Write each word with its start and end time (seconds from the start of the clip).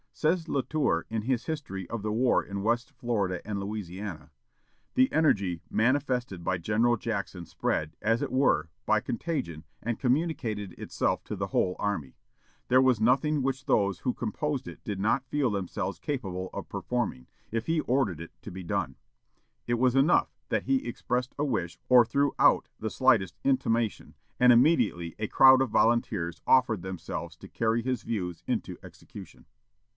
Says 0.13 0.47
Latour, 0.49 1.05
in 1.09 1.23
his 1.23 1.45
history 1.45 1.89
of 1.89 2.01
the 2.01 2.11
war 2.11 2.43
in 2.43 2.63
West 2.63 2.91
Florida 2.91 3.39
and 3.47 3.59
Louisiana, 3.59 4.29
"The 4.95 5.11
energy 5.11 5.61
manifested 5.69 6.43
by 6.43 6.57
General 6.57 6.97
Jackson 6.97 7.45
spread, 7.45 7.95
as 8.01 8.21
it 8.21 8.31
were, 8.31 8.69
by 8.85 8.99
contagion, 8.99 9.63
and 9.81 9.99
communicated 9.99 10.73
itself 10.73 11.23
to 11.25 11.35
the 11.35 11.47
whole 11.47 11.75
army. 11.79 12.15
There 12.67 12.81
was 12.81 12.99
nothing 12.99 13.41
which 13.41 13.65
those 13.65 13.99
who 13.99 14.13
composed 14.13 14.67
it 14.67 14.83
did 14.83 14.99
not 14.99 15.25
feel 15.27 15.49
themselves 15.51 15.97
capable 15.99 16.49
of 16.53 16.69
performing, 16.69 17.27
if 17.51 17.67
he 17.67 17.79
ordered 17.81 18.19
it 18.19 18.31
to 18.41 18.51
be 18.51 18.63
done. 18.63 18.95
It 19.65 19.75
was 19.75 19.95
enough 19.95 20.35
that 20.49 20.63
he 20.63 20.85
expressed 20.87 21.33
a 21.37 21.45
wish 21.45 21.79
or 21.89 22.05
threw 22.05 22.33
out 22.37 22.69
the 22.79 22.89
slightest 22.89 23.37
intimation, 23.43 24.15
and 24.39 24.51
immediately 24.51 25.15
a 25.19 25.27
crowd 25.27 25.61
of 25.61 25.69
volunteers 25.69 26.41
offered 26.45 26.81
themselves 26.81 27.35
to 27.37 27.47
carry 27.47 27.81
his 27.81 28.03
views 28.03 28.43
into 28.47 28.77
execution." 28.83 29.45